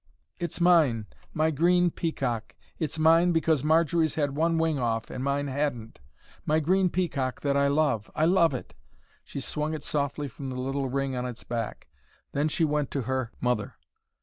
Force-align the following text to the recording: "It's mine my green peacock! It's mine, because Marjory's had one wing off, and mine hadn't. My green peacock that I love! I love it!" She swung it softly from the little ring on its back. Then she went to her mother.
"It's 0.39 0.59
mine 0.59 1.05
my 1.31 1.51
green 1.51 1.91
peacock! 1.91 2.55
It's 2.79 2.97
mine, 2.97 3.31
because 3.33 3.63
Marjory's 3.63 4.15
had 4.15 4.35
one 4.35 4.57
wing 4.57 4.79
off, 4.79 5.11
and 5.11 5.23
mine 5.23 5.45
hadn't. 5.45 5.99
My 6.43 6.59
green 6.59 6.89
peacock 6.89 7.41
that 7.41 7.55
I 7.55 7.67
love! 7.67 8.09
I 8.15 8.25
love 8.25 8.55
it!" 8.55 8.73
She 9.23 9.39
swung 9.39 9.75
it 9.75 9.83
softly 9.83 10.27
from 10.27 10.47
the 10.47 10.59
little 10.59 10.89
ring 10.89 11.15
on 11.15 11.27
its 11.27 11.43
back. 11.43 11.87
Then 12.31 12.47
she 12.47 12.65
went 12.65 12.89
to 12.89 13.03
her 13.03 13.31
mother. 13.39 13.75